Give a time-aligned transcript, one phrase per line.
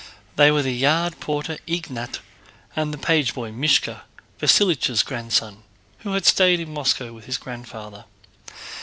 [0.35, 2.17] They were the yard porter Ignát,
[2.75, 4.01] and the page boy Míshka,
[4.39, 5.61] Vasílich's grandson
[5.99, 8.05] who had stayed in Moscow with his grandfather.